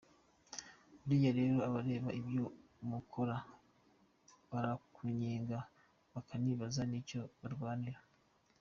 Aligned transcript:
Buriya 1.03 1.31
rero 1.39 1.57
abareba 1.67 2.09
ibyo 2.19 2.43
umukora 2.83 3.35
barakunnyega 4.51 5.57
bakanibaza 6.13 6.81
n’icyo 6.89 7.21
barwanira! 7.41 7.99